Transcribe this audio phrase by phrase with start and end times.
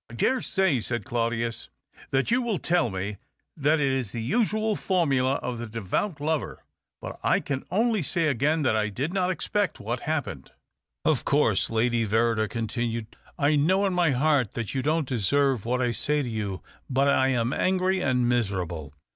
[0.10, 1.68] "I dare say," said Claudius,"
[2.12, 3.16] that you will tell me
[3.56, 6.62] that it is the usual formula of the devout lover;
[7.00, 10.52] but I can only say again that I did not expect what happened."
[11.04, 14.54] 290 THE OCTAVE OF CLAUDIUS." Of course," Lady Verrider continued," I know in my heart
[14.54, 16.62] that you don't deserve what I say to you.
[16.88, 18.94] But I am angry and miserable.